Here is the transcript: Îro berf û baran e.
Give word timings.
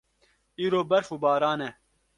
Îro 0.63 0.79
berf 0.89 1.09
û 1.15 1.17
baran 1.23 1.59
e. 1.67 1.69